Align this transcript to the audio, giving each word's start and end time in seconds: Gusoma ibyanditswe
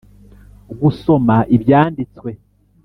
Gusoma 0.79 1.35
ibyanditswe 1.55 2.29